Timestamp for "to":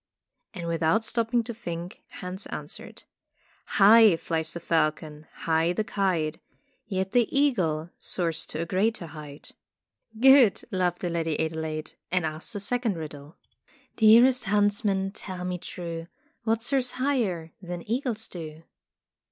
1.43-1.53, 8.47-8.63